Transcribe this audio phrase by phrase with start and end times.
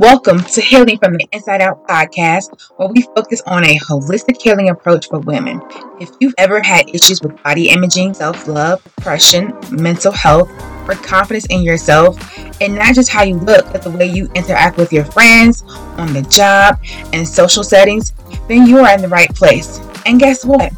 [0.00, 4.68] Welcome to Healing from the Inside Out podcast, where we focus on a holistic healing
[4.68, 5.60] approach for women.
[5.98, 10.48] If you've ever had issues with body imaging, self love, depression, mental health,
[10.88, 12.16] or confidence in yourself,
[12.60, 15.64] and not just how you look, but the way you interact with your friends,
[15.98, 16.78] on the job,
[17.12, 18.12] and social settings,
[18.46, 19.80] then you are in the right place.
[20.06, 20.72] And guess what?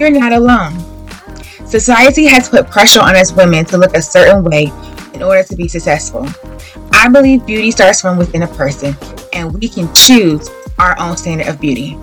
[0.00, 0.72] You're not alone.
[1.66, 4.72] Society has put pressure on us women to look a certain way
[5.16, 6.28] in order to be successful.
[6.92, 8.94] I believe beauty starts from within a person,
[9.32, 11.98] and we can choose our own standard of beauty.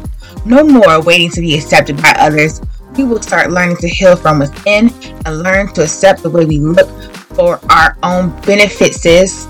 [0.46, 2.60] No more waiting to be accepted by others.
[2.98, 4.92] We will start learning to heal from within
[5.26, 6.90] and learn to accept the way we look
[7.38, 9.48] for our own benefits.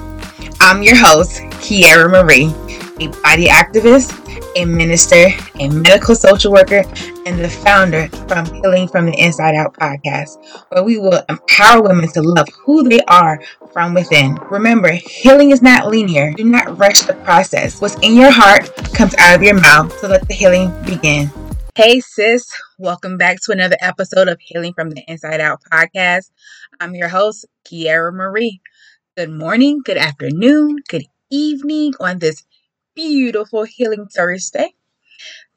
[0.59, 2.53] I'm your host, Kiara Marie,
[2.99, 4.13] a body activist,
[4.55, 5.27] a minister,
[5.59, 6.83] a medical social worker,
[7.25, 10.37] and the founder from Healing from the Inside Out podcast,
[10.69, 14.35] where we will empower women to love who they are from within.
[14.51, 16.33] Remember, healing is not linear.
[16.33, 17.81] Do not rush the process.
[17.81, 21.31] What's in your heart comes out of your mouth, so let the healing begin.
[21.75, 22.45] Hey, sis,
[22.77, 26.29] welcome back to another episode of Healing from the Inside Out podcast.
[26.79, 28.61] I'm your host, Kiara Marie.
[29.17, 32.43] Good morning, good afternoon, good evening on this
[32.95, 34.73] beautiful Healing Thursday.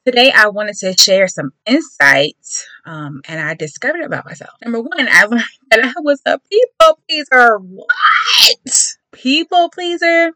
[0.05, 4.55] Today, I wanted to share some insights um, and I discovered about myself.
[4.63, 7.59] Number one, I learned that I was a people pleaser.
[7.59, 8.97] What?
[9.13, 10.33] People pleaser?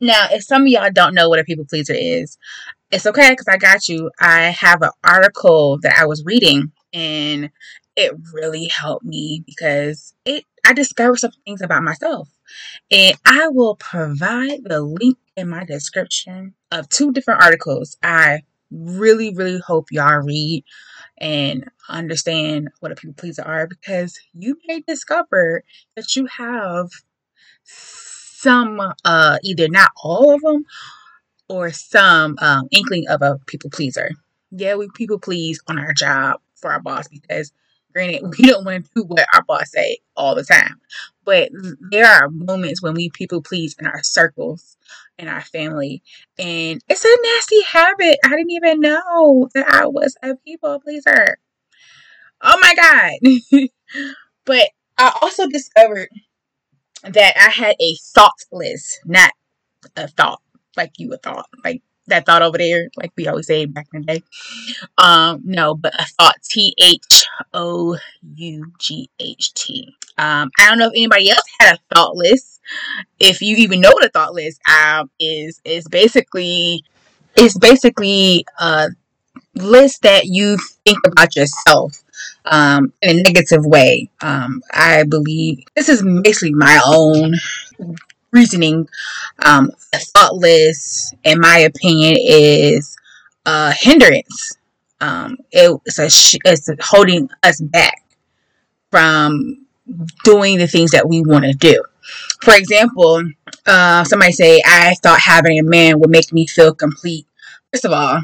[0.00, 2.38] Now, if some of y'all don't know what a people pleaser is,
[2.90, 4.10] it's okay because I got you.
[4.20, 7.50] I have an article that I was reading and
[7.96, 12.28] it really helped me because it I discovered some things about myself.
[12.90, 19.34] And I will provide the link in my description of two different articles I really,
[19.34, 20.64] really hope y'all read
[21.18, 25.62] and understand what a people pleaser are because you may discover
[25.94, 26.88] that you have
[27.64, 30.64] some, uh, either not all of them
[31.48, 34.10] or some um, inkling of a people pleaser.
[34.50, 37.52] Yeah, we people please on our job for our boss because
[37.96, 40.78] granted we don't want to do what our boss say all the time
[41.24, 41.48] but
[41.90, 44.76] there are moments when we people please in our circles
[45.18, 46.02] in our family
[46.38, 48.18] and it's a nasty habit.
[48.22, 51.38] I didn't even know that i was a people pleaser.
[52.42, 53.68] Oh my god.
[54.44, 54.68] But
[54.98, 56.08] i also discovered
[57.02, 59.32] that i had a thought list not
[59.96, 60.40] a thought
[60.76, 64.02] like you would thought like that thought over there, like we always say back in
[64.02, 64.22] the day.
[64.98, 67.96] Um, no, but a thought T H O
[68.34, 69.94] U G H T.
[70.18, 72.60] Um, I don't know if anybody else had a thought list.
[73.20, 76.84] If you even know what a thought list um is, is basically
[77.36, 78.88] it's basically a
[79.54, 82.02] list that you think about yourself
[82.46, 84.10] um, in a negative way.
[84.20, 87.34] Um, I believe this is basically my own
[88.36, 88.88] reasoning,
[89.44, 92.96] um, thought list, in my opinion, is
[93.46, 94.58] a hindrance.
[95.00, 98.02] Um, it, it's a sh- it's holding us back
[98.90, 99.66] from
[100.24, 101.82] doing the things that we want to do.
[102.42, 103.22] For example,
[103.66, 107.26] uh, somebody say, "I thought having a man would make me feel complete."
[107.72, 108.22] First of all,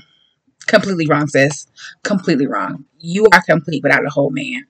[0.67, 1.67] completely wrong, sis.
[2.03, 2.85] Completely wrong.
[2.99, 4.67] You are complete without a whole man.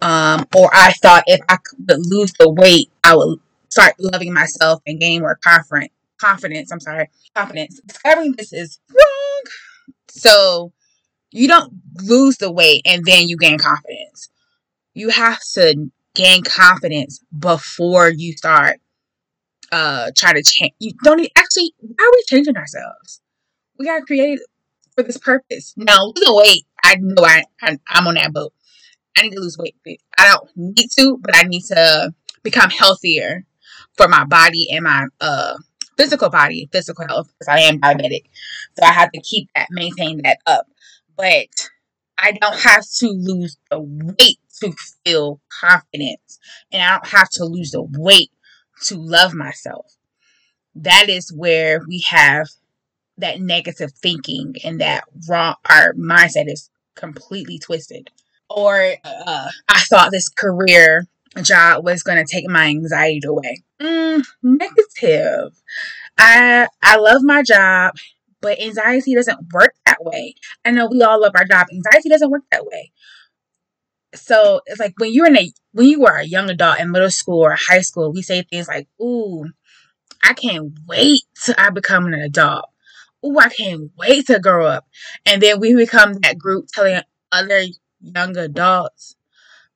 [0.00, 3.38] Um, or I thought if I could lose the weight, I would
[3.72, 5.92] start loving myself and gain more confidence.
[6.20, 6.70] Confidence.
[6.70, 7.80] I'm sorry, confidence.
[7.80, 9.42] Discovering this is wrong.
[10.08, 10.72] So
[11.30, 11.72] you don't
[12.02, 14.28] lose the weight and then you gain confidence.
[14.94, 18.78] You have to gain confidence before you start
[19.72, 20.74] uh trying to change.
[20.78, 21.74] You don't need, actually.
[21.78, 23.22] Why are we changing ourselves?
[23.78, 24.40] We are created
[24.94, 25.72] for this purpose.
[25.78, 26.66] No, losing weight.
[26.84, 28.52] I know I, I I'm on that boat.
[29.16, 29.76] I need to lose weight.
[30.18, 33.46] I don't need to, but I need to become healthier
[33.96, 35.56] for my body and my uh
[35.96, 38.24] physical body, physical health, because I am diabetic.
[38.78, 40.66] So I have to keep that, maintain that up.
[41.16, 41.48] But
[42.18, 44.72] I don't have to lose the weight to
[45.04, 46.38] feel confidence.
[46.70, 48.30] And I don't have to lose the weight
[48.84, 49.86] to love myself.
[50.74, 52.46] That is where we have
[53.18, 58.10] that negative thinking and that our mindset is completely twisted.
[58.48, 61.06] Or uh, I thought this career
[61.40, 63.62] job was going to take my anxiety away.
[63.80, 65.52] Mm, negative.
[66.18, 67.94] I I love my job,
[68.40, 70.34] but anxiety doesn't work that way.
[70.64, 71.68] I know we all love our job.
[71.72, 72.92] Anxiety doesn't work that way.
[74.14, 77.10] So it's like when you're in a when you were a young adult in middle
[77.10, 79.46] school or high school, we say things like, "Ooh,
[80.22, 82.66] I can't wait till I become an adult.
[83.24, 84.86] Ooh, I can't wait to grow up."
[85.24, 87.00] And then we become that group telling
[87.32, 87.64] other
[88.00, 89.16] young adults,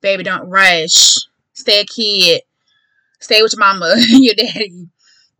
[0.03, 1.17] "Baby, don't rush
[1.56, 2.43] stay a kid,
[3.20, 4.88] stay with your mama and your daddy.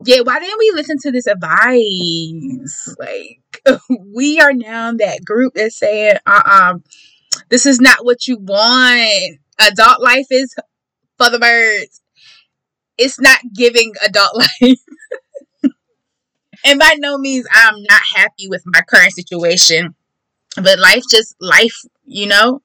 [0.05, 2.97] yeah, why didn't we listen to this advice?
[2.99, 3.63] Like,
[4.15, 6.79] we are now that group that's saying, uh uh-uh, uh
[7.51, 9.39] this is not what you want.
[9.61, 10.55] Adult life is
[11.19, 12.01] for the birds.
[12.99, 14.79] It's not giving adult life.
[16.65, 19.95] and by no means I'm not happy with my current situation.
[20.57, 22.63] But life just life, you know?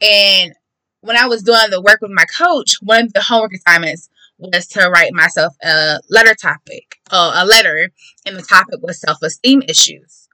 [0.00, 0.54] And
[1.02, 4.08] when I was doing the work with my coach, one of the homework assignments
[4.38, 7.90] was to write myself a letter topic, uh, a letter,
[8.26, 10.28] and the topic was self esteem issues.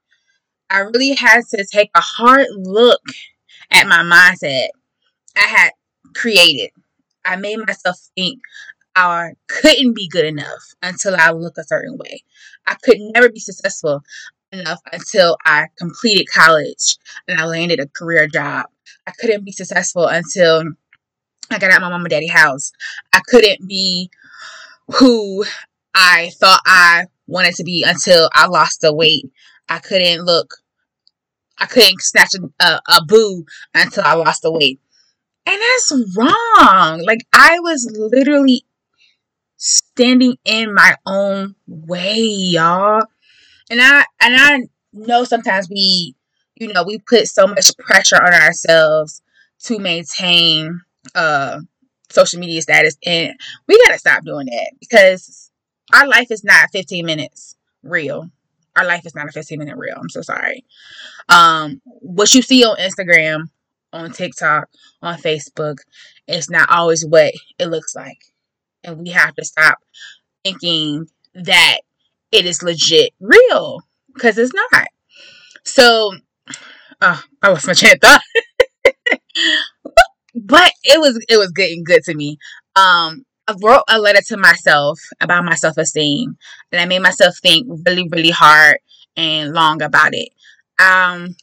[0.71, 3.01] I really had to take a hard look
[3.71, 4.69] at my mindset
[5.37, 5.71] I had
[6.15, 6.71] created.
[7.25, 8.41] I made myself think
[8.95, 12.23] I couldn't be good enough until I look a certain way.
[12.67, 14.03] I could never be successful
[14.53, 16.97] enough until I completed college
[17.29, 18.67] and I landed a career job.
[19.07, 20.65] I couldn't be successful until
[21.51, 22.73] I got out my mom and daddy house.
[23.13, 24.11] I couldn't be
[24.99, 25.45] who
[25.95, 29.31] I thought I wanted to be until I lost the weight.
[29.69, 30.55] I couldn't look,
[31.59, 33.45] I couldn't snatch a, a, a boo
[33.75, 34.81] until I lost the weight.
[35.47, 37.03] And that's wrong.
[37.05, 38.65] Like, I was literally
[39.57, 43.03] standing in my own way, y'all.
[43.71, 44.61] And I, and I
[44.93, 46.15] know sometimes we,
[46.57, 49.23] you know, we put so much pressure on ourselves
[49.65, 50.81] to maintain
[51.15, 51.61] uh
[52.11, 53.35] social media status and
[53.67, 55.51] we gotta stop doing that because
[55.93, 58.31] our life is not 15 minutes reel.
[58.77, 60.65] Our life is not a 15 minute reel i'm so sorry.
[61.29, 63.51] Um what you see on instagram
[63.93, 64.69] on tiktok
[65.03, 65.79] on facebook
[66.27, 68.19] it's not always what it looks like.
[68.83, 69.79] And we have to stop
[70.45, 71.79] thinking that
[72.33, 73.81] it is legit real
[74.15, 74.87] because it's not.
[75.65, 76.13] So
[77.13, 78.23] uh, i lost my thought
[80.37, 82.39] but it was it was getting good to me.
[82.77, 86.37] Um, I wrote a letter to myself about my self esteem,
[86.71, 88.79] and I made myself think really, really hard
[89.17, 90.29] and long about it.
[90.79, 91.37] Um,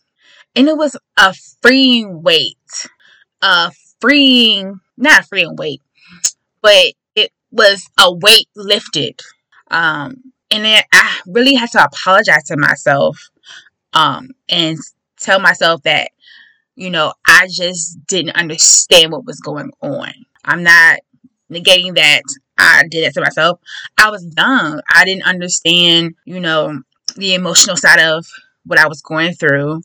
[0.56, 2.88] and it was a freeing weight,
[3.42, 5.82] a freeing, not a freeing weight,
[6.62, 9.22] but it was a weight lifted.
[9.72, 13.30] Um, and then I really had to apologize to myself,
[13.94, 14.78] um, and
[15.20, 16.10] tell myself that
[16.76, 20.12] you know, I just didn't understand what was going on.
[20.44, 21.00] I'm not
[21.52, 22.22] negating that
[22.58, 23.60] I did that to myself.
[23.98, 24.82] I was young.
[24.94, 26.82] I didn't understand, you know,
[27.16, 28.26] the emotional side of
[28.66, 29.82] what I was going through.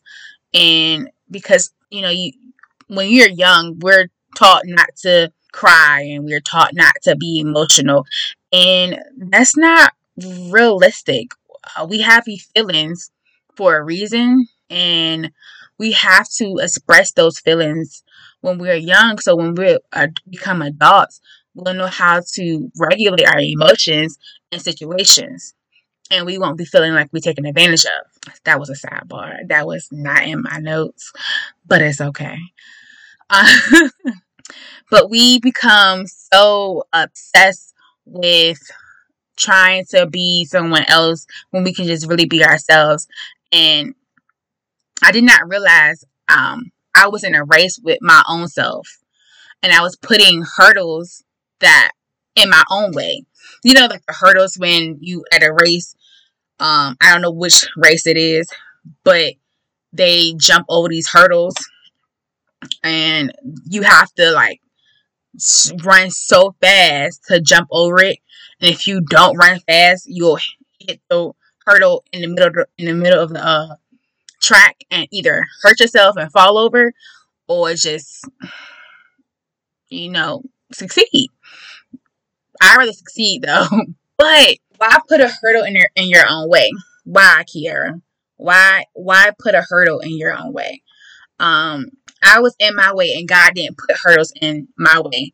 [0.54, 2.32] And because, you know, you
[2.88, 8.06] when you're young, we're taught not to cry and we're taught not to be emotional.
[8.52, 11.32] And that's not realistic.
[11.76, 13.10] Uh, we have these feelings
[13.56, 15.30] for a reason and
[15.78, 18.02] we have to express those feelings
[18.40, 19.18] when we're young.
[19.18, 19.78] So when we
[20.28, 21.20] become adults,
[21.54, 24.18] we'll know how to regulate our emotions
[24.52, 25.54] and situations.
[26.10, 28.32] And we won't be feeling like we're taken advantage of.
[28.44, 29.46] That was a sidebar.
[29.48, 31.12] That was not in my notes,
[31.66, 32.38] but it's okay.
[33.28, 33.52] Uh,
[34.90, 37.74] but we become so obsessed
[38.06, 38.58] with
[39.36, 43.06] trying to be someone else when we can just really be ourselves.
[43.52, 43.94] And
[45.02, 48.88] I did not realize um, I was in a race with my own self
[49.62, 51.22] and I was putting hurdles
[51.60, 51.92] that
[52.34, 53.24] in my own way.
[53.64, 55.94] You know, like the hurdles when you at a race,
[56.60, 58.48] um, I don't know which race it is,
[59.04, 59.34] but
[59.92, 61.54] they jump over these hurdles
[62.82, 63.32] and
[63.68, 64.60] you have to like
[65.84, 68.18] run so fast to jump over it.
[68.60, 70.38] And if you don't run fast, you'll
[70.80, 71.32] hit the
[71.64, 73.76] hurdle in the middle of the, in the middle of the uh,
[74.40, 76.92] track and either hurt yourself and fall over
[77.48, 78.24] or just,
[79.88, 80.42] you know,
[80.72, 81.30] succeed.
[82.60, 83.66] I rather succeed though.
[84.18, 86.70] but why put a hurdle in your in your own way?
[87.04, 88.00] Why, Kiara?
[88.36, 90.82] Why why put a hurdle in your own way?
[91.40, 91.86] Um,
[92.22, 95.32] I was in my way and God didn't put hurdles in my way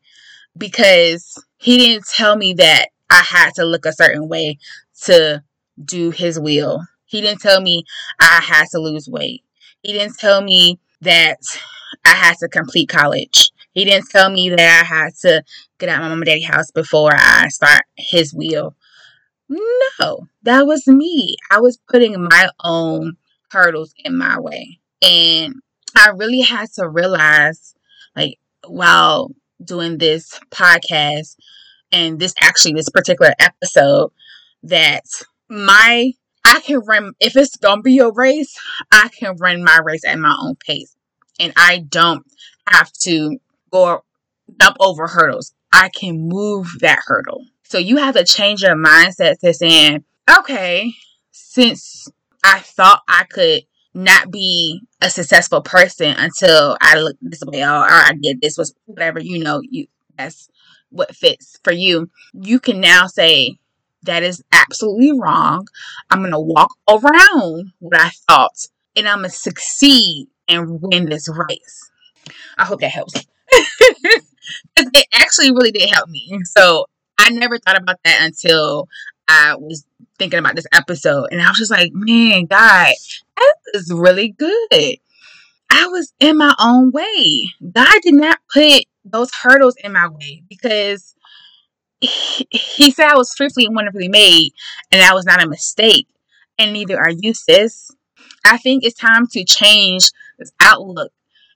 [0.56, 4.58] because he didn't tell me that I had to look a certain way
[5.04, 5.42] to
[5.82, 6.82] do his will.
[7.14, 7.84] He didn't tell me
[8.18, 9.44] I had to lose weight.
[9.84, 11.38] He didn't tell me that
[12.04, 13.52] I had to complete college.
[13.70, 15.44] He didn't tell me that I had to
[15.78, 18.74] get out of my mom and daddy house before I start his wheel.
[19.48, 21.36] No, that was me.
[21.52, 23.16] I was putting my own
[23.52, 24.80] hurdles in my way.
[25.00, 25.54] And
[25.94, 27.76] I really had to realize,
[28.16, 29.30] like, while
[29.64, 31.36] doing this podcast
[31.92, 34.10] and this actually, this particular episode,
[34.64, 35.04] that
[35.48, 36.10] my
[36.44, 38.56] I can run, if it's going to be a race,
[38.92, 40.94] I can run my race at my own pace.
[41.40, 42.24] And I don't
[42.68, 43.38] have to
[43.70, 44.04] go
[44.60, 45.54] jump over hurdles.
[45.72, 47.46] I can move that hurdle.
[47.64, 50.04] So you have to change your mindset to saying,
[50.38, 50.92] okay,
[51.32, 52.08] since
[52.44, 53.62] I thought I could
[53.94, 58.74] not be a successful person until I look this way or, I did this was
[58.86, 59.86] whatever you know you
[60.16, 60.48] that's
[60.90, 62.10] what fits for you.
[62.32, 63.58] You can now say
[64.04, 65.66] that is absolutely wrong.
[66.10, 71.90] I'm gonna walk around what I thought and I'm gonna succeed and win this race.
[72.58, 73.14] I hope that helps.
[74.76, 76.40] it actually really did help me.
[76.44, 76.86] So
[77.18, 78.88] I never thought about that until
[79.28, 79.84] I was
[80.18, 82.92] thinking about this episode and I was just like, man, God,
[83.36, 84.96] that is really good.
[85.70, 87.50] I was in my own way.
[87.72, 91.14] God did not put those hurdles in my way because
[92.06, 94.52] he, said I was fearfully and wonderfully made
[94.92, 96.06] and that was not a mistake.
[96.58, 97.90] And neither are you, sis.
[98.44, 101.12] I think it's time to change this outlook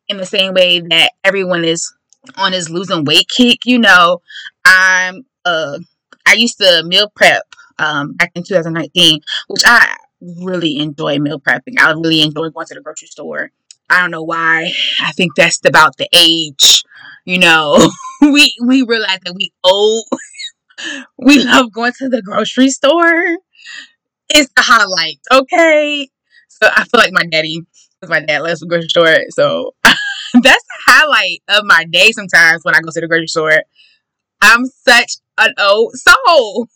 [0.08, 1.92] in the same way that everyone is
[2.36, 3.64] on his losing weight kick.
[3.64, 4.22] You know,
[4.64, 5.78] I'm uh
[6.26, 7.44] I used to meal prep
[7.78, 11.78] um back in 2019, which I really enjoy meal prepping.
[11.78, 13.50] I really enjoy going to the grocery store.
[13.90, 14.72] I don't know why.
[15.00, 16.82] I think that's about the age.
[17.24, 17.90] You know,
[18.22, 20.06] we we realize that we old.
[21.18, 23.36] we love going to the grocery store.
[24.28, 26.08] It's the highlight, okay?
[26.48, 27.62] So I feel like my daddy,
[28.00, 29.16] because my dad loves the grocery store.
[29.30, 29.96] So that's
[30.34, 33.62] the highlight of my day sometimes when I go to the grocery store.
[34.40, 36.68] I'm such an old soul.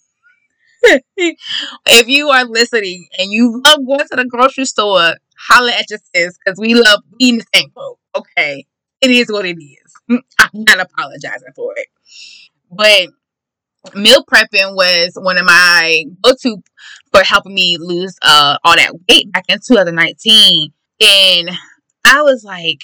[1.17, 6.01] if you are listening and you love going to the grocery store, holla at your
[6.15, 7.71] sis because we love being the same.
[8.17, 8.67] Okay.
[9.01, 9.93] It is what it is.
[10.11, 11.89] Mm, I'm not apologizing for it.
[12.71, 13.09] But
[13.95, 16.63] meal prepping was one of my go-to
[17.13, 20.73] for helping me lose uh, all that weight back in 2019.
[21.01, 21.51] And
[22.07, 22.83] I was like,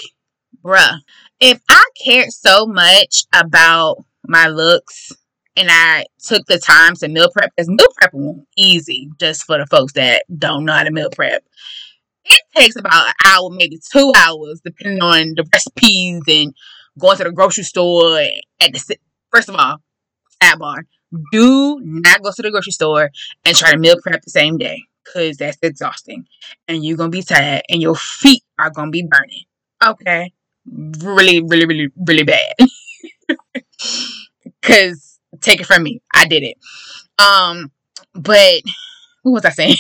[0.65, 0.99] bruh,
[1.41, 5.13] if I cared so much about my looks
[5.57, 9.59] and I took the time to meal prep, because meal prep was easy just for
[9.59, 11.45] the folks that don't know how to meal prep.
[12.25, 16.55] It takes about an hour, maybe two hours, depending on the recipes and
[16.99, 18.19] going to the grocery store.
[18.61, 18.97] At the
[19.33, 19.79] first of all,
[20.43, 20.83] sidebar:
[21.33, 23.11] do not go to the grocery store
[23.45, 26.27] and try to meal prep the same day, cause that's exhausting,
[26.67, 29.45] and you're gonna be tired, and your feet are gonna be burning.
[29.85, 30.33] Okay,
[31.01, 32.55] really, really, really, really bad.
[34.63, 36.57] Cause take it from me, I did it.
[37.19, 37.71] Um,
[38.15, 38.63] but
[39.23, 39.77] what was I saying?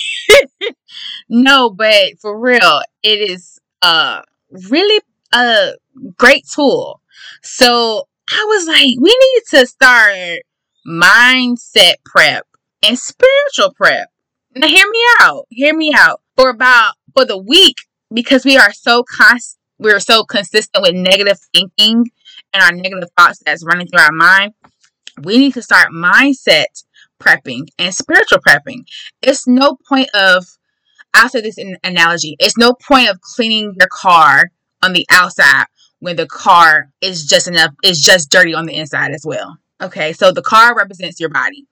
[1.28, 4.22] no, but for real, it is uh
[4.70, 5.00] really
[5.32, 5.72] a
[6.16, 7.00] great tool.
[7.42, 10.40] So I was like, we need to start
[10.86, 12.46] mindset prep
[12.82, 14.08] and spiritual prep.
[14.54, 15.46] Now hear me out.
[15.50, 16.20] Hear me out.
[16.36, 17.76] For about for the week,
[18.12, 22.10] because we are so const we're so consistent with negative thinking
[22.52, 24.54] and our negative thoughts that's running through our mind,
[25.22, 26.84] we need to start mindset
[27.20, 28.86] prepping and spiritual prepping.
[29.22, 30.44] It's no point of,
[31.14, 34.50] I'll say this in analogy, it's no point of cleaning your car
[34.82, 35.66] on the outside
[36.00, 39.58] when the car is just enough, is just dirty on the inside as well.
[39.80, 41.66] Okay, so the car represents your body.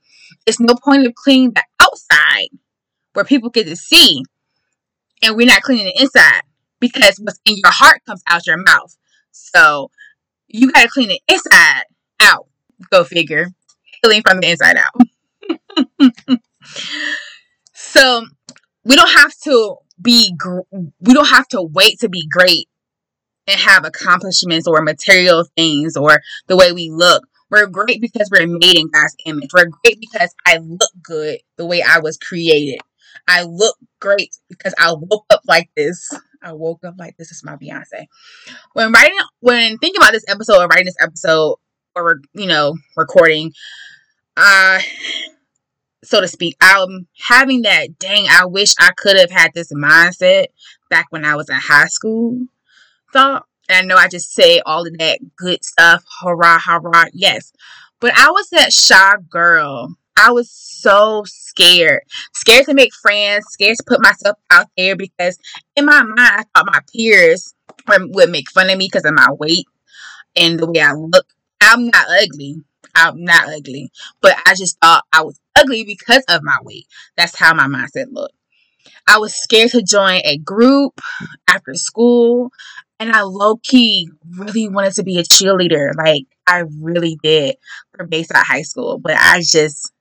[0.47, 2.49] It's no point of cleaning the outside
[3.15, 4.23] where people get to see
[5.23, 6.43] and we're not cleaning the inside
[6.81, 8.97] because what's in your heart comes out your mouth.
[9.33, 9.91] So
[10.49, 11.85] you got to clean the inside
[12.21, 12.47] out.
[12.91, 13.49] Go figure.
[14.03, 14.95] Healing from the inside out.
[17.73, 18.27] so
[18.85, 20.61] we don't have to be gr-
[21.01, 22.69] we don't have to wait to be great
[23.47, 27.27] and have accomplishments or material things or the way we look.
[27.51, 29.51] We're great because we're made in God's image.
[29.55, 32.81] We're great because I look good the way I was created.
[33.29, 36.13] I look great because I woke up like this.
[36.43, 38.07] I woke up like this is my Beyonce.
[38.73, 41.57] When writing, when thinking about this episode or writing this episode
[41.95, 43.53] or you know recording,
[44.37, 44.81] uh,
[46.05, 47.99] so to speak, I'm having that.
[47.99, 50.47] Dang, I wish I could have had this mindset
[50.91, 52.47] back when I was in high school.
[53.13, 57.53] Thought, and I know I just say all of that good stuff, hurrah, hurrah, yes,
[58.01, 62.03] but I was that shy girl I was so scared.
[62.35, 65.39] Scared to make friends, scared to put myself out there because
[65.77, 67.55] in my mind, I thought my peers
[67.89, 69.67] would make fun of me because of my weight
[70.35, 71.27] and the way I look.
[71.61, 72.57] I'm not ugly.
[72.95, 73.91] I'm not ugly.
[74.23, 76.87] But I just thought I was ugly because of my weight.
[77.17, 78.35] That's how my mindset looked.
[79.07, 81.01] I was scared to join a group
[81.47, 82.51] after school.
[82.99, 85.91] And I low key really wanted to be a cheerleader.
[85.97, 87.57] Like, I really did
[87.95, 88.99] for Bayside High School.
[88.99, 89.93] But I just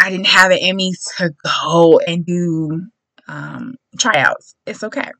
[0.00, 2.86] I didn't have it in me to go and do
[3.28, 4.54] um, tryouts.
[4.66, 5.10] It's okay.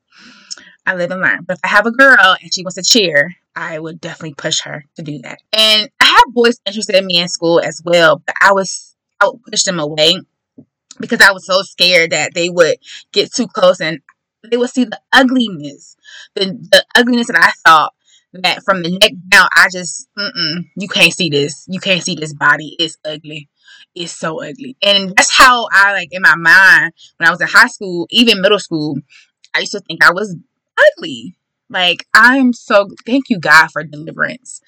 [0.84, 1.44] I live and learn.
[1.44, 4.60] But if I have a girl and she wants to cheer, I would definitely push
[4.62, 5.38] her to do that.
[5.52, 9.26] And I have boys interested in me in school as well, but I was I
[9.26, 10.20] would push them away
[11.00, 12.76] because I was so scared that they would
[13.12, 14.00] get too close and
[14.50, 15.96] they would see the ugliness,
[16.34, 17.92] the the ugliness that I thought
[18.42, 20.08] that from the neck down, I just,
[20.76, 21.64] you can't see this.
[21.68, 22.76] You can't see this body.
[22.78, 23.48] It's ugly.
[23.94, 24.76] It's so ugly.
[24.82, 28.40] And that's how I, like, in my mind, when I was in high school, even
[28.40, 28.98] middle school,
[29.54, 30.36] I used to think I was
[30.78, 31.36] ugly.
[31.68, 34.60] Like, I'm so, thank you, God, for deliverance.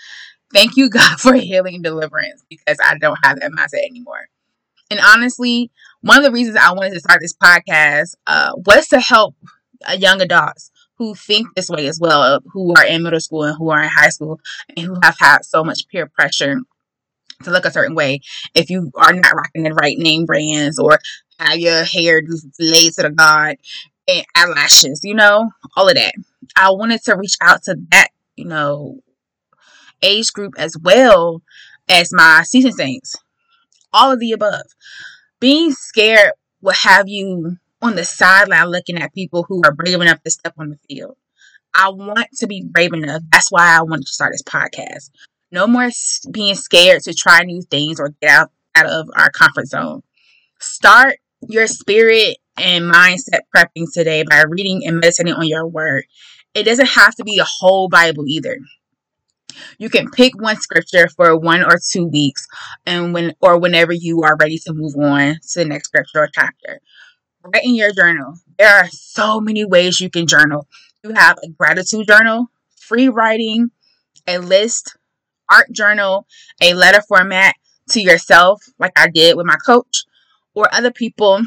[0.52, 4.28] Thank you, God, for healing deliverance because I don't have that mindset anymore.
[4.90, 5.70] And honestly,
[6.00, 9.34] one of the reasons I wanted to start this podcast uh, was to help
[9.86, 13.56] Uh, young adults who think this way as well, who are in middle school and
[13.56, 14.40] who are in high school,
[14.76, 16.56] and who have had so much peer pressure
[17.44, 18.20] to look a certain way.
[18.54, 20.98] If you are not rocking the right name brands or
[21.38, 22.22] have your hair
[22.58, 23.56] laid to the god
[24.08, 26.14] and eyelashes, you know, all of that.
[26.56, 29.00] I wanted to reach out to that, you know,
[30.02, 31.42] age group as well
[31.88, 33.16] as my season saints.
[33.92, 34.66] All of the above.
[35.40, 40.22] Being scared will have you on the sideline looking at people who are brave enough
[40.22, 41.16] to step on the field.
[41.74, 43.22] I want to be brave enough.
[43.30, 45.10] That's why I wanted to start this podcast.
[45.50, 45.90] No more
[46.30, 50.02] being scared to try new things or get out, out of our comfort zone.
[50.60, 51.18] Start
[51.48, 56.04] your spirit and mindset prepping today by reading and meditating on your word.
[56.54, 58.58] It doesn't have to be a whole Bible either.
[59.78, 62.46] You can pick one scripture for one or two weeks
[62.86, 66.28] and when or whenever you are ready to move on to the next scripture or
[66.32, 66.80] chapter
[67.52, 68.34] write in your journal.
[68.58, 70.66] There are so many ways you can journal.
[71.04, 73.70] You have a gratitude journal, free writing,
[74.26, 74.96] a list,
[75.50, 76.26] art journal,
[76.60, 77.54] a letter format
[77.90, 80.04] to yourself, like I did with my coach,
[80.54, 81.40] or other people.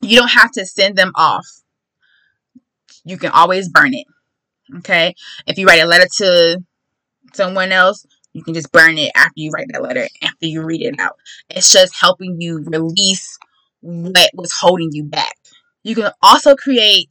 [0.00, 1.46] You don't have to send them off.
[3.04, 4.06] You can always burn it.
[4.78, 5.14] Okay.
[5.46, 6.62] If you write a letter to
[7.34, 10.82] someone else, you can just burn it after you write that letter, after you read
[10.82, 11.16] it out.
[11.48, 13.38] It's just helping you release
[13.80, 15.36] what was holding you back.
[15.82, 17.10] You can also create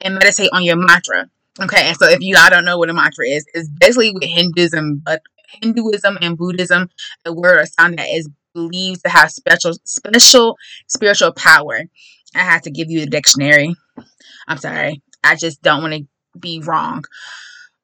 [0.00, 1.28] and meditate on your mantra.
[1.62, 4.24] Okay, and so if you I don't know what a mantra is, it's basically with
[4.24, 5.22] Hinduism, but
[5.62, 6.90] Hinduism and Buddhism,
[7.24, 11.82] a word or sound that is believed to have special special spiritual power.
[12.34, 13.74] I have to give you the dictionary.
[14.46, 15.02] I'm sorry.
[15.24, 16.06] I just don't want to
[16.38, 17.04] be wrong.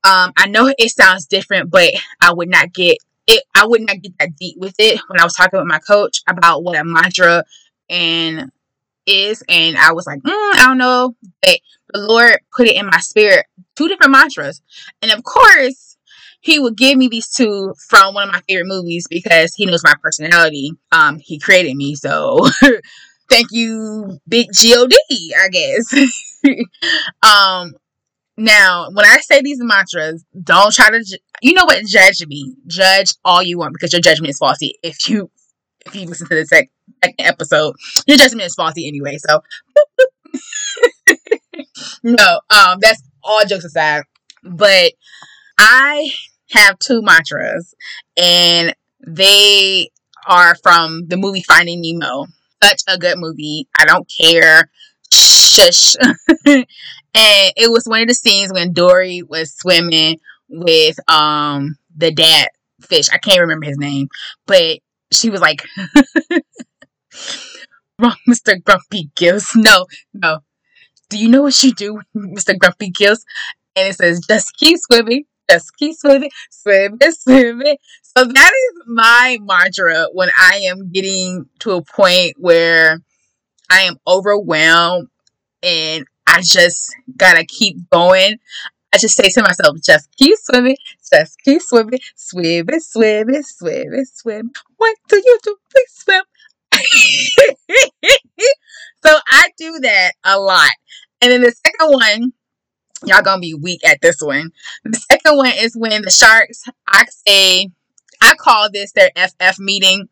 [0.04, 1.90] Um, I know it sounds different, but
[2.20, 3.44] I would not get it.
[3.54, 6.22] I would not get that deep with it when I was talking with my coach
[6.28, 7.44] about what a mantra
[7.92, 8.50] and
[9.06, 11.14] is and I was like, mm, I don't know.
[11.42, 11.58] But
[11.92, 14.62] the Lord put it in my spirit, two different mantras.
[15.02, 15.96] And of course,
[16.40, 19.84] he would give me these two from one of my favorite movies because he knows
[19.84, 20.72] my personality.
[20.90, 22.38] Um, he created me, so
[23.30, 24.92] thank you, Big God,
[25.38, 25.94] I guess.
[27.22, 27.74] um,
[28.36, 32.54] now when I say these mantras, don't try to, ju- you know what, judge me,
[32.66, 34.76] judge all you want because your judgment is faulty.
[34.82, 35.30] If you
[35.86, 36.70] if you listen to the second,
[37.18, 37.74] episode,
[38.06, 39.18] your judgment is faulty anyway.
[39.18, 39.42] So
[42.02, 44.04] no, um, that's all jokes aside.
[44.42, 44.92] But
[45.58, 46.10] I
[46.50, 47.74] have two mantras,
[48.16, 48.74] and
[49.06, 49.90] they
[50.26, 52.26] are from the movie Finding Nemo.
[52.62, 53.68] Such a good movie.
[53.76, 54.70] I don't care.
[55.12, 55.96] Shush.
[56.46, 56.66] and
[57.14, 60.18] it was one of the scenes when Dory was swimming
[60.48, 62.48] with um the dad
[62.82, 63.08] fish.
[63.12, 64.08] I can't remember his name,
[64.46, 64.78] but
[65.12, 65.62] she was like,
[67.98, 68.62] Wrong, Mr.
[68.62, 69.50] Grumpy Gills.
[69.54, 70.40] No, no.
[71.08, 72.58] Do you know what you do, Mr.
[72.58, 73.24] Grumpy Gills?
[73.76, 77.76] And it says, just keep swimming, just keep swimming, swim swimming, swimming.
[78.02, 82.98] So that is my mantra when I am getting to a point where
[83.70, 85.08] I am overwhelmed
[85.62, 88.38] and I just gotta keep going.
[88.94, 90.76] I just say to myself, just keep swimming,
[91.10, 94.50] just keep swimming, swimming, swimming, swimming, swimming.
[94.76, 95.56] What do you do?
[95.70, 96.22] Please swim.
[99.04, 100.70] so I do that a lot.
[101.22, 102.32] And then the second one,
[103.04, 104.50] y'all gonna be weak at this one.
[104.84, 107.70] The second one is when the sharks, I say,
[108.20, 110.08] I call this their FF meeting.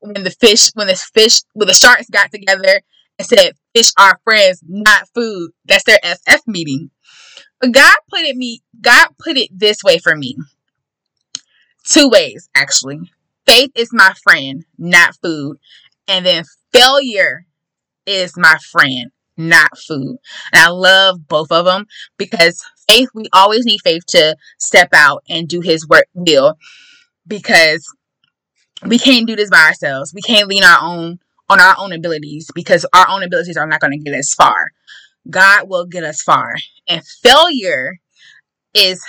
[0.00, 2.82] When the fish, when the fish, when the sharks got together
[3.18, 5.50] and said, fish are friends, not food.
[5.64, 6.90] That's their FF meeting.
[7.72, 10.36] God put it me, God put it this way for me.
[11.84, 13.00] Two ways, actually.
[13.46, 15.58] Faith is my friend, not food.
[16.08, 17.46] And then failure
[18.06, 20.18] is my friend, not food.
[20.52, 25.22] And I love both of them because faith, we always need faith to step out
[25.28, 26.56] and do his work will
[27.26, 27.86] because
[28.84, 30.12] we can't do this by ourselves.
[30.14, 33.80] We can't lean our own on our own abilities because our own abilities are not
[33.80, 34.72] going to get us far.
[35.28, 36.54] God will get us far.
[36.88, 37.98] And failure
[38.74, 39.02] is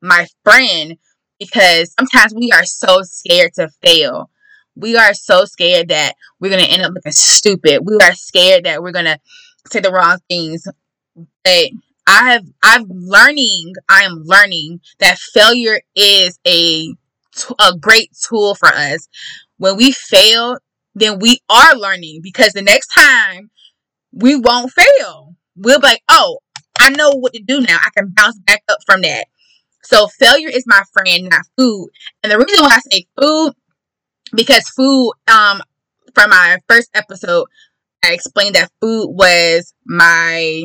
[0.00, 0.96] my friend
[1.38, 4.30] because sometimes we are so scared to fail.
[4.76, 7.80] We are so scared that we're going to end up looking stupid.
[7.84, 9.18] We are scared that we're going to
[9.70, 10.66] say the wrong things.
[11.44, 11.70] But
[12.06, 16.94] I have I'm learning, I am learning that failure is a
[17.60, 19.08] a great tool for us.
[19.58, 20.58] When we fail,
[20.94, 23.50] then we are learning because the next time
[24.12, 25.36] we won't fail.
[25.58, 26.38] We'll be like, oh,
[26.78, 27.78] I know what to do now.
[27.80, 29.26] I can bounce back up from that.
[29.82, 31.88] So failure is my friend, not food.
[32.22, 33.52] And the reason why I say food,
[34.34, 35.60] because food, um,
[36.14, 37.46] from my first episode,
[38.04, 40.64] I explained that food was my,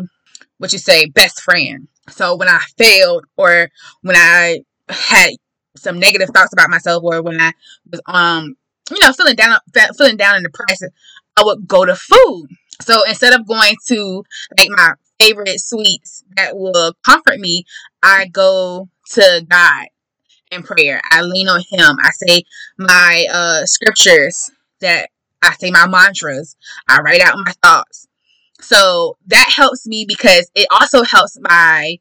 [0.58, 1.88] what you say, best friend.
[2.10, 3.70] So when I failed or
[4.02, 5.32] when I had
[5.78, 7.54] some negative thoughts about myself or when I
[7.92, 8.56] was, um,
[8.92, 9.58] you know, feeling down,
[9.98, 10.82] feeling down in the price,
[11.38, 12.50] I would go to food.
[12.84, 14.24] So instead of going to
[14.58, 17.66] like my favorite sweets that will comfort me,
[18.02, 19.88] I go to God
[20.52, 21.02] in prayer.
[21.10, 21.98] I lean on Him.
[22.02, 22.44] I say
[22.78, 25.10] my uh, scriptures that
[25.42, 26.56] I say my mantras.
[26.88, 28.08] I write out my thoughts.
[28.62, 31.98] So that helps me because it also helps my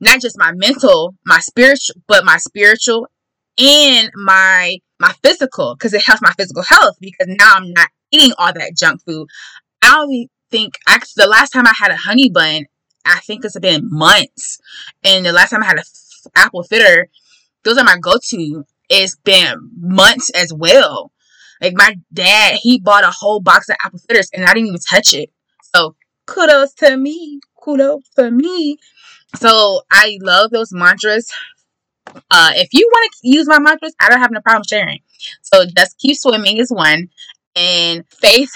[0.00, 3.08] not just my mental, my spiritual, but my spiritual
[3.58, 8.32] and my my physical because it helps my physical health because now I'm not eating
[8.38, 9.28] all that junk food.
[9.82, 12.66] I don't think actually the last time I had a honey bun,
[13.04, 14.60] I think it's been months,
[15.02, 17.08] and the last time I had a f- apple fritter,
[17.64, 18.64] those are my go-to.
[18.88, 21.12] It's been months as well.
[21.60, 24.80] Like my dad, he bought a whole box of apple fritters, and I didn't even
[24.80, 25.30] touch it.
[25.74, 27.40] So kudos to me.
[27.60, 28.78] Kudos to me.
[29.36, 31.30] So I love those mantras.
[32.30, 35.00] Uh, if you want to use my mantras, I don't have no problem sharing.
[35.42, 37.08] So just keep swimming is one,
[37.56, 38.52] and faith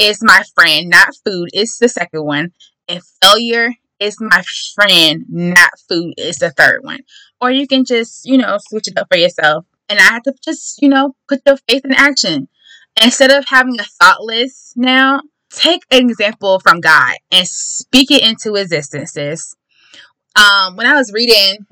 [0.00, 1.50] is my friend, not food.
[1.52, 2.52] It's the second one.
[2.88, 4.42] And failure is my
[4.74, 6.14] friend, not food.
[6.16, 7.00] Is the third one.
[7.40, 9.66] Or you can just, you know, switch it up for yourself.
[9.88, 12.48] And I have to just, you know, put your faith in action.
[13.00, 18.22] Instead of having a thought list now, take an example from God and speak it
[18.22, 19.54] into existence.
[20.36, 21.66] Um, when I was reading,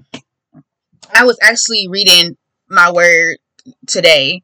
[1.15, 2.37] I was actually reading
[2.69, 3.39] my word
[3.87, 4.43] today,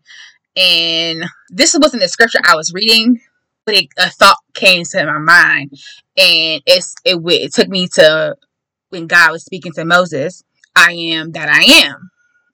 [0.56, 3.20] and this wasn't the scripture I was reading,
[3.66, 5.72] it, a thought came to my mind,
[6.16, 8.36] and it's it, it took me to
[8.90, 10.42] when God was speaking to Moses.
[10.76, 12.10] I am that I am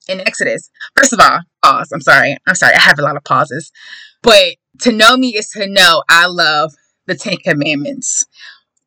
[0.07, 0.69] in Exodus.
[0.95, 1.91] First of all, pause.
[1.91, 2.37] I'm sorry.
[2.47, 2.75] I'm sorry.
[2.75, 3.71] I have a lot of pauses,
[4.21, 6.73] but to know me is to know I love
[7.07, 8.25] the Ten Commandments,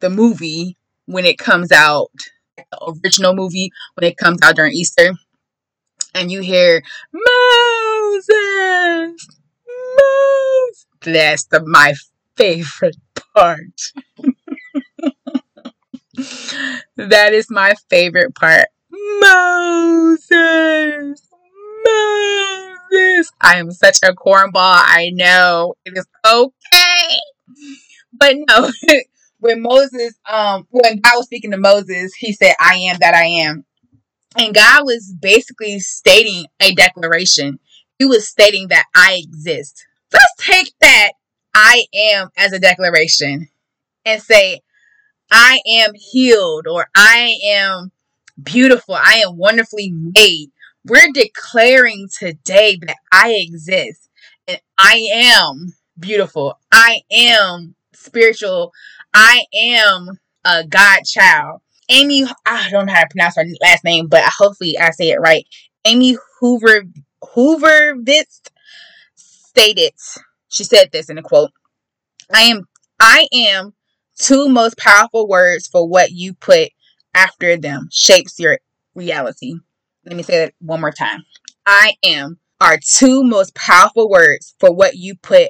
[0.00, 2.10] the movie when it comes out,
[2.56, 5.14] the original movie when it comes out during Easter,
[6.14, 6.82] and you hear
[7.12, 8.32] Moses,
[9.66, 10.86] Moses.
[11.02, 11.94] That's the my
[12.36, 12.96] favorite
[13.34, 13.92] part.
[16.96, 18.68] that is my favorite part.
[19.20, 20.30] Moses,
[21.84, 23.32] Moses.
[23.40, 24.52] I am such a cornball.
[24.56, 27.18] I know it is okay,
[28.12, 28.70] but no.
[29.40, 33.24] when Moses, um, when God was speaking to Moses, he said, "I am that I
[33.24, 33.64] am,"
[34.38, 37.58] and God was basically stating a declaration.
[37.98, 39.86] He was stating that I exist.
[40.12, 41.12] Let's take that
[41.54, 43.48] I am as a declaration
[44.04, 44.60] and say,
[45.30, 47.92] I am healed or I am
[48.42, 48.94] beautiful.
[48.94, 50.50] I am wonderfully made.
[50.84, 54.08] We're declaring today that I exist
[54.46, 56.58] and I am beautiful.
[56.70, 58.72] I am spiritual.
[59.14, 61.60] I am a God child.
[61.88, 65.20] Amy, I don't know how to pronounce her last name, but hopefully I say it
[65.20, 65.46] right.
[65.84, 66.84] Amy Hoover
[67.22, 68.40] Hoovervitz
[69.14, 69.92] stated,
[70.54, 71.50] she said this in a quote.
[72.32, 72.68] I am
[73.00, 73.74] I am
[74.16, 76.70] two most powerful words for what you put
[77.12, 78.58] after them shapes your
[78.94, 79.54] reality.
[80.06, 81.24] Let me say that one more time.
[81.66, 85.48] I am are two most powerful words for what you put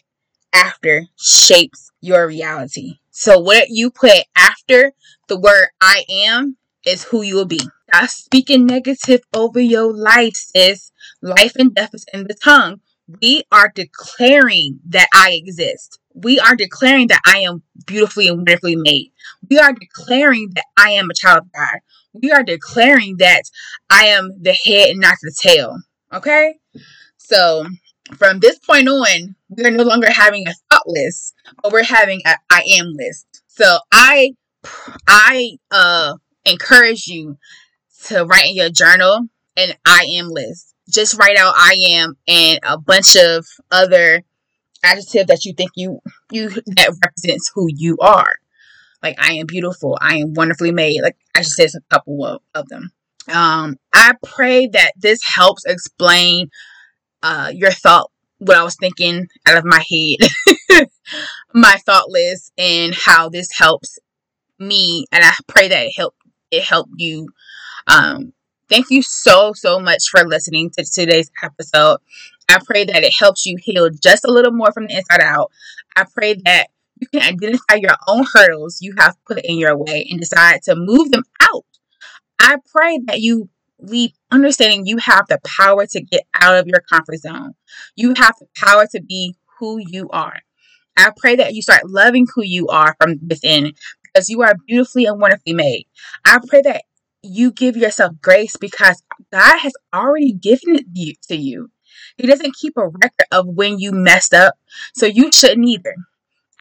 [0.55, 2.95] after shapes your reality.
[3.11, 4.93] So what you put after
[5.29, 7.61] the word I am is who you will be.
[7.93, 12.81] Not speaking negative over your life is life and death is in the tongue.
[13.07, 15.99] We are declaring that I exist.
[16.15, 19.13] We are declaring that I am beautifully and wonderfully made.
[19.51, 21.81] We are declaring that I am a child of God.
[22.15, 23.43] We are declaring that
[23.91, 25.79] I am the head and not the tail.
[26.13, 26.55] Okay?
[27.19, 27.67] So
[28.17, 32.21] from this point on, we are no longer having a thought list, but we're having
[32.27, 33.27] a I am list.
[33.49, 34.33] So I
[35.07, 36.15] I uh
[36.45, 37.37] encourage you
[38.07, 40.74] to write in your journal an I am list.
[40.89, 44.23] Just write out I am and a bunch of other
[44.83, 48.35] adjective that you think you you that represents who you are.
[49.03, 51.03] Like I am beautiful, I am wonderfully made.
[51.03, 52.91] Like I just said a couple of, of them.
[53.33, 56.51] Um, I pray that this helps explain
[57.23, 60.89] uh, your thought, what I was thinking out of my head,
[61.55, 63.99] my thought list, and how this helps
[64.59, 65.07] me.
[65.11, 66.19] And I pray that it helped
[66.51, 67.29] it helped you.
[67.87, 68.33] Um,
[68.69, 71.99] thank you so so much for listening to today's episode.
[72.49, 75.51] I pray that it helps you heal just a little more from the inside out.
[75.97, 76.69] I pray that
[77.01, 80.75] you can identify your own hurdles you have put in your way and decide to
[80.77, 81.65] move them out.
[82.39, 83.49] I pray that you
[83.81, 87.55] leave understanding you have the power to get out of your comfort zone.
[87.97, 90.41] You have the power to be who you are.
[90.97, 93.73] I pray that you start loving who you are from within
[94.03, 95.87] because you are beautifully and wonderfully made.
[96.25, 96.85] I pray that
[97.25, 101.71] you give yourself grace because God has already given it to you.
[102.17, 104.55] He doesn't keep a record of when you messed up,
[104.95, 105.95] so you shouldn't either.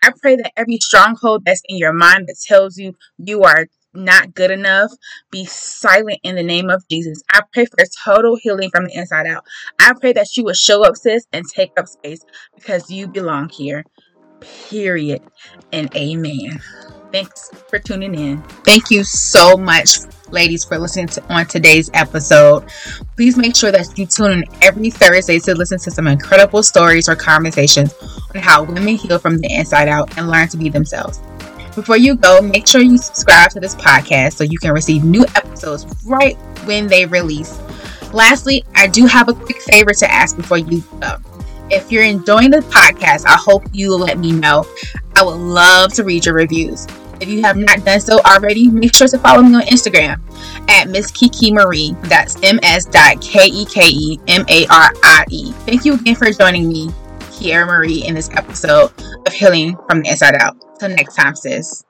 [0.03, 4.33] I pray that every stronghold that's in your mind that tells you you are not
[4.33, 4.91] good enough,
[5.31, 7.21] be silent in the name of Jesus.
[7.31, 9.45] I pray for total healing from the inside out.
[9.79, 12.21] I pray that you would show up, sis, and take up space
[12.55, 13.85] because you belong here.
[14.41, 15.21] Period.
[15.71, 16.59] And amen.
[17.13, 18.41] Thanks for tuning in.
[18.65, 19.99] Thank you so much,
[20.31, 22.65] ladies, for listening to, on today's episode.
[23.15, 27.07] Please make sure that you tune in every Thursday to listen to some incredible stories
[27.07, 27.93] or conversations
[28.33, 31.19] on how women heal from the inside out and learn to be themselves.
[31.75, 35.23] Before you go, make sure you subscribe to this podcast so you can receive new
[35.35, 37.59] episodes right when they release.
[38.11, 41.17] Lastly, I do have a quick favor to ask before you go.
[41.69, 44.65] If you're enjoying the podcast, I hope you let me know.
[45.15, 46.87] I would love to read your reviews.
[47.23, 50.19] If you have not done so already, make sure to follow me on Instagram
[50.69, 51.95] at Miss Kiki Marie.
[52.03, 55.53] That's ms dot k e k e m a r i e.
[55.65, 56.89] Thank you again for joining me,
[57.31, 58.91] Kiara Marie, in this episode
[59.25, 60.57] of Healing from the Inside Out.
[60.81, 61.85] Till next time, sis.